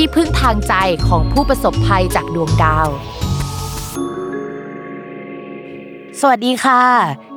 [0.00, 0.74] ที่พึ่งทางใจ
[1.08, 2.88] ของผู้ประสบภัยจากดวงดาว
[6.20, 6.82] สวัสดีค่ะ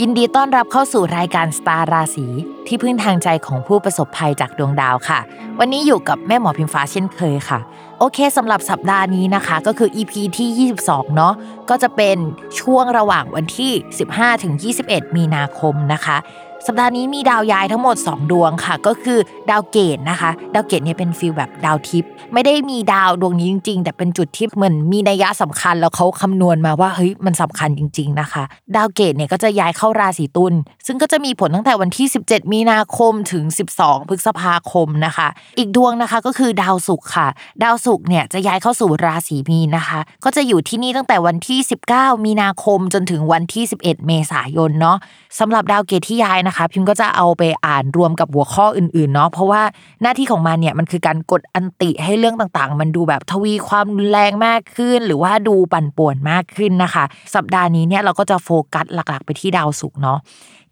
[0.00, 2.26] ยินดีต้อนรับเข้าสู่รายการสตาร์ราศี
[2.66, 5.18] ที่พึ่งทางใจของผู้ประสบภัยจากดวงดาวค่ะ
[5.58, 7.58] วันนี้อยู่กับแม่หมอพิมฟ้าเช่นเคยค่ะ
[7.98, 11.34] โอเคสำหรับสัปดาห์นี้นะคะ ก็คือ EP ที่ 22 เนาะ
[11.70, 12.16] ก็จะเป็น
[12.60, 16.16] ช่วงระหว่างวันที่ 15-21 มีนาคมนะคะ
[16.66, 19.18] สัปดาห์นี้มีดาวย้ายทั้งหมด 2 ดวงค่ะ ก็คือ
[19.50, 28.42] ดาวเกตุนะคะ ดาวเกตุเนี่ยเป็น feel แบบดาวทิพย์ไม่ได้มีดาวดวงนี้จริง ๆ แต่เป็นจุดที่เหมือนมีนัยยะสำคัญแล้วเขาคำนวณมาว่าเฮ้ยมันสำคัญจริง ๆนะคะ
[28.76, 30.54] ดาวเกตุเนี่ยก็จะย้ายเข้าราศีตุลย์
[30.86, 33.44] ซึ่งก็จะมีผลตั้งแต่วันที่ 17 มีนาคมถึง
[33.76, 37.26] 12 พฤษภาคมนะคะ อีกดวงนะคะก็คือดาวศุกร์ค่ะ
[37.64, 41.58] ดาวศุกร์เนี่ยจะย้ายเข้าสู่ราศีมีนนะคะ ก็จะอยู่ที่นี่ตั้งแต่วันที่
[41.92, 44.96] 19 มีนาคมจนถึงวันที่ 11 เมษายนเนาะ
[45.38, 49.62] สำหรับดาวเกตที่ย้ายนะคะ พิมก็จะเอาไปอ่านรวมกับหัวข้ออื่นๆเนาะเพราะว่า
[50.02, 60.18] หน้าที่ของมันเนี่ยมันคือการกดอันติให้เรื่องต่างๆ มันดูแบบทวีความรุนแรงมากขึ้น หรือว่าดูปั่นป่วนมากขึ้นนะคะ สัปดาห์นี้เนี่ยเราก็จะโฟกัสหลักๆ ไปที่ดาวศุกร์เนาะ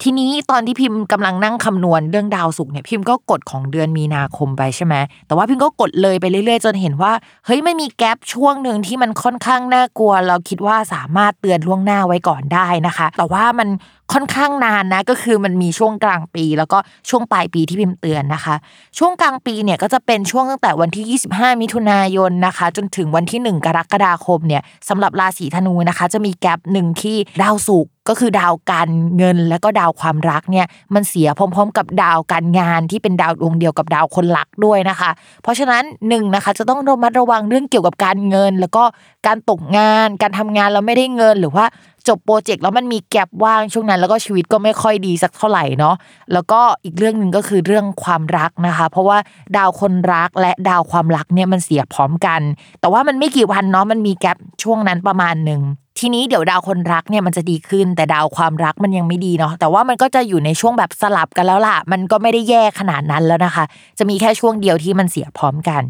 [0.03, 4.95] ทีนี้ตอนที่พิมพ์กำลังนั่งคำนวณเรื่องดาวศุกร์เนี่ยพิมพ์ก็กดของเดือนมีนาคมไปใช่ไหม
[5.27, 7.13] แต่ว่าพิมพ์ก็กดเลยไปเรื่อยๆ จนเห็นว่า
[7.47, 13.69] เฮ้ยไม่มีแกลบช่วงหนึ่งที่มันค่อนข้างน่ากลัว เราคิดว่าสามารถเตือนล่วงหน้าไว้ก่อนได้นะคะ แต่ว่ามัน
[14.13, 18.55] ค่อนข้างนานนะก็คือมันมีช่วงกลางปี แล้วก็ช่วงปลายปีที่พิมพ์เตือนนะคะ
[18.99, 35.11] ช่วงกลางปีเนี่ยก็จะเป็นช่วงตั้งแต่วันที่ 25 มิถุนายนนะคะ จนถึงวันที่ 1 กรกฎาคมเนี่ยสำหรับราศีธนูนะคะ จะมีแกลบหนึ่งที่ดาวศุกร์ ก็คือดาวการเงินและก็ดาวความรักเนี่ยมันเสียพร้อม ๆ กับดาวการงานที่เป็นดาวดวงเดียวกับดาวคนรักด้วยนะคะ
[35.43, 38.85] เพราะฉะนั้นหนึ่งนะคะจะต้องระมัดระวังเรื่องเกี่ยวกับการเงิน แล้วก็
[39.27, 41.65] การตกงาน การทำงานแล้วไม่ได้เงินหรือว่า
[42.09, 45.95] จบโปรเจกต์แล้วมันมีแกลบว่างช่วงนั้นแล้วก็ชีวิตก็ไม่ค่อยดีสักเท่าไหร่เนาะ
[46.33, 49.19] แล้วก็อีกเรื่องหนึ่งก็คือเรื่องความรักนะคะ เพราะว่า
[49.57, 52.41] ดาวคนรักและดาวความรักเนี่ยมันเสียพร้อมกัน
[52.81, 55.61] แต่ว่ามันไม่กี่วันเนาะมันมีแกลบช่วงนั้นประมาณหนึ่ง
[55.99, 63.65] ทีนี้เดี๋ยวดาวคนรักเนี่ยมันจะดีขึ้น แต่ดาวความรักมันยังไม่ดีเนาะแต่ว่ามันก็จะอยู่ในช่วงแบบสลับกันแล้วล่ะ มันก็ไม่ได้แย่ขนาดนั้นแล้วนะคะ
[63.99, 65.83] จะมีแค่ช่วงเดียวที่มันเสียพร้อมกัน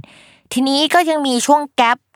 [0.53, 1.99] ทีนี้ก็ยังมีช่วงแกลบ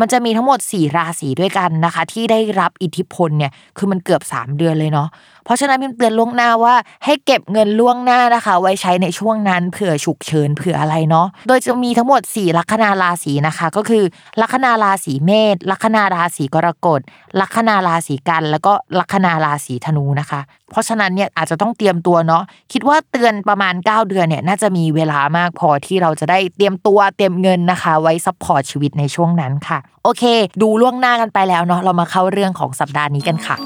[0.00, 5.08] มันจะมีทั้งหมด 4 ราศีด้วยกันนะคะ ที่ได้รับอิทธิพลเนี่ยคือมันเกือบ 3 เดือนเลยเนาะ
[5.44, 6.74] เพราะฉะนั้นพิมเตือนล่วงหน้าว่า
[7.04, 14.04] ให้เก็บเงินล่วงหน้านะคะ ไว้ใช้ในช่วงนั้นเผื่อฉุกเฉินเผื่ออะไรเนาะโดยจะมีทั้งหมด 4 ลัคนาราศีนะคะ ก็คือ
[14.40, 17.00] ลัคนาราศีเมษลัคนาราศีกรกฎ
[17.40, 20.40] ลัคนาราศีกันย์ แล้วก็ลัคนาราศีธนูนะคะ
[20.70, 22.42] เพราะฉะนั้นเนี่ยอาจจะต้องเตรียมตัวเนาะ
[22.72, 30.24] คิดว่าเตือนประมาณ 9 เดือนเนี่ยน่าจะมีเวลามากพอที่เราจะได้เตรียมตัวเตรียมเงินนะคะ ไว้ support ชีวิตในช่วงนั้นค่ะ โอเค
[30.62, 33.56] ดูล่วงหน้ากันไปแล้วเนาะเรามาเข้าเรื่องของสัปดาห์นี้กันค่ะ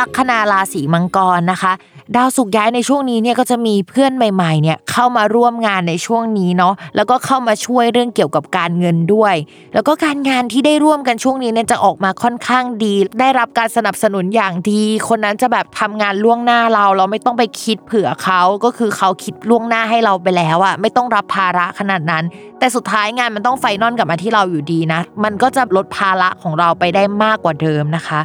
[0.00, 1.72] ลัคนาราศีมังกรนะคะ
[2.16, 9.34] ดาวสุกย้ายในช่วงนี้เนี่ยก็จะมีเพื่อนใหม่ๆเนี่ยเข้ามาร่วมงานในช่วงนี้เนาะแล้วก็เข้ามาช่วยเรื่องเกี่ยวกับการเงินด้วย
[9.74, 22.24] แล้วก็การงานที่ได้ร่วมกันช่วงนี้เนี่ยจะออกมาค่อนข้างดี ได้รับการสนับสนุนอย่างดี คนนั้นจะแบบทำงานล่วงหน้าเรา เราไม่ต้องไปคิดเผื่อเขาก็คือเขาคิดล่วงหน้าให้เราไปแล้วอะไม่ต้องรับภาระขนาดนั้น
[22.58, 28.20] แต่สุดท้ายงานมันต้องไฟนอลกลับมาที่เราอยู่ดีนะ มันก็จะลดภาระของเราไปได้มากกว่าเดิมนะคะ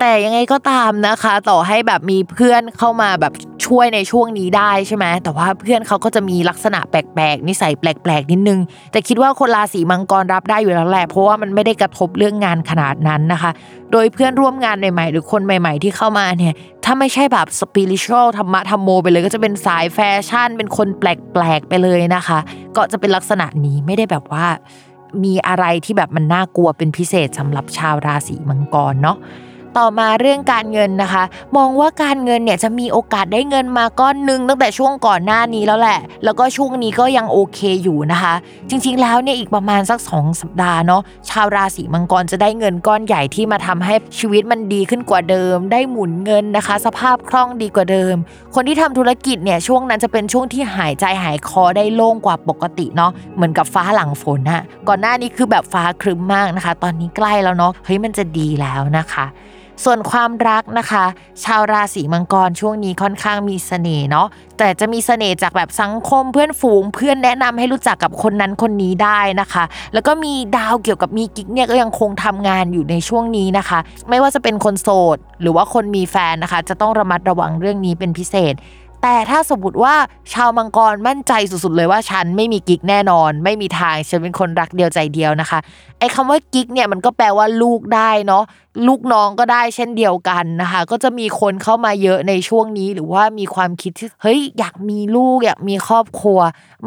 [0.00, 3.32] แต่ยังไงก็ตามนะคะ ต่อให้แบบมีเพื่อนเข้ามาแบบ
[3.66, 8.60] ช่วยในช่วงนี้ได้ใช่ไหมแต่ว่าเพื่อนเขาก็จะมีลักษณะแปลกๆนิสัยแปลกๆนิดนึง
[8.92, 13.50] แต่คิดว่าคนราศีมังกรรับได้อยู่แล้วแหละเพราะว่ามันไม่ได้กระทบเรื่องงานขนาดนั้นนะคะ
[13.92, 16.54] โดยเพื่อนร่วมงานใหม่ๆ หรือคนใหม่ ๆ ที่เข้ามาเนี่ย
[16.84, 19.98] ถ้าไม่ใช่แบบสปิริชวลธรรมะธรรมโมไปเลยก็จะเป็นสายแฟ
[20.28, 22.38] ชั่น เป็นคนแปลกๆไปเลยนะคะ
[22.76, 24.46] ก็จะเป็นลักษณะนี้ไม่ได้แบบว่า
[25.24, 29.18] มีอะไรที่แบบมันน่ากลัวเป็นพิเศษสำหรับชาวราศีมังกรเนาะ
[29.78, 31.24] ต่อมาเรื่องการเงินนะคะ
[31.56, 38.34] มองว่าการเงินเนี่ยจะมีโอกาสได้เงินมาก้อนหนึ่งตั้งแต่ช่วงก่อนหน้านี้แล้วแหละ แล้วก็ช่วงนี้ก็ยังโอเคอยู่นะคะ
[38.70, 48.14] จริงๆ แล้วเนี่ยอีกประมาณสัก 2 สัปดาห์เนาะชาวราศีมังกรจะได้เงินก้อนใหญ่ที่มาทำให้ชีวิตมันดีขึ้นกว่าเดิม ได้หมุนเงินนะคะ สภาพคล่องดีกว่าเดิม
[48.54, 59.26] คนที่ทำธุรกิจเนี่ยช่วงนั้นจะเป็นช่วงที่หายใจหายคอได้โล่งกว่าปกติเนาะเหมือนกับฟ้าหลังฝนอะก่อนหน้านี้คือแบบฟ้าครึ้มมากนะคะ ตอนนี้ใกล้แล้วเนาะเฮ้ยมันจะดีแล้วนะคะ
[59.84, 61.04] ส่วนความรักนะคะ
[61.44, 64.26] ชาวราศีมังกรช่วงนี้ค่อนข้างมีเสน่ห์เนาะ
[64.58, 69.64] แต่จะมีเสน่ห์จากแบบสังคมเพื่อนฝูง เพื่อนแนะนำให้รู้จักกับคนนั้นคนนี้ได้นะคะ
[69.94, 73.78] แล้วก็มีดาวเกี่ยวกับมีกิ๊กเนี่ยก็ยังคงทำงานอยู่ในช่วงนี้นะคะ
[74.08, 78.54] ไม่ว่าจะเป็นคนโสด หรือว่าคนมีแฟนนะคะ จะต้องระมัดระวังเรื่องนี้เป็นพิเศษ
[79.02, 79.94] แต่ถ้าสมมติว่า
[80.32, 85.58] ชาวมังกรมั่นใจสุดๆเลยว่าฉันไม่มีกิ๊กแน่นอน ไม่มีทางฉันเป็นคนรักเดียวใจเดียวนะคะ
[85.98, 88.44] ไอ้คำว่ากิ๊กเนี่ยมันก็แปลว่าลูกได้เนาะ
[88.86, 96.38] ลูกน้องก็ได้เช่นเดียวกันนะคะ ก็จะมีคนเข้ามาเยอะในช่วงนี้หรือว่ามีความคิดที่เฮ้ยอยากมีลูกอยากมีครอบครัว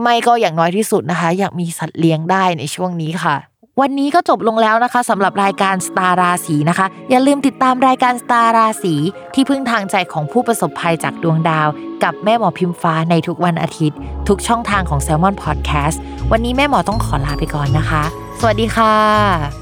[0.01, 8.95] ไม่ก็อย่างน้อยที่สุดนะคะ อยากมีสัตว์เลี้ยงได้ในช่วงนี้ค่ะ วันนี้ก็จบลงแล้วนะคะสำหรับรายการสตาราสีนะคะ อย่าลืมติดตามรายการสตาราสี
[9.33, 11.67] ที่พึ่งทางใจของผู้ประสบภัยจากดวงดาว
[12.03, 13.97] กับแม่หมอพิมฟ้าในทุกวันอาทิตย์
[14.27, 15.97] ทุกช่องทางของ s ซ l m o n Podcast
[16.31, 18.03] วันนี้แม่หมอต้องขอลาไปก่อนนะคะ
[18.39, 19.60] สวัสดีค่ะ